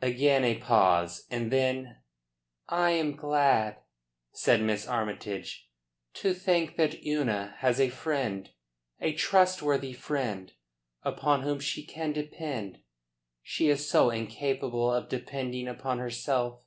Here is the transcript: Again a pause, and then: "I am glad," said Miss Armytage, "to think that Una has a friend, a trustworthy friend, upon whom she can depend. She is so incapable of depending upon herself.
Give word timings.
Again 0.00 0.42
a 0.42 0.56
pause, 0.56 1.26
and 1.30 1.50
then: 1.50 1.98
"I 2.66 2.92
am 2.92 3.14
glad," 3.14 3.76
said 4.32 4.62
Miss 4.62 4.88
Armytage, 4.88 5.68
"to 6.14 6.32
think 6.32 6.76
that 6.78 7.04
Una 7.04 7.56
has 7.58 7.78
a 7.78 7.90
friend, 7.90 8.48
a 9.02 9.12
trustworthy 9.12 9.92
friend, 9.92 10.54
upon 11.02 11.42
whom 11.42 11.60
she 11.60 11.84
can 11.84 12.14
depend. 12.14 12.78
She 13.42 13.68
is 13.68 13.86
so 13.86 14.08
incapable 14.08 14.90
of 14.90 15.10
depending 15.10 15.68
upon 15.68 15.98
herself. 15.98 16.62